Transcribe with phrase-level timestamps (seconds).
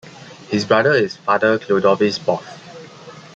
[0.49, 2.41] His brother is Father Clodovis Boff.